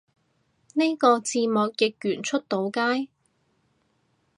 [0.73, 3.09] 呢個字幕譯完出到街？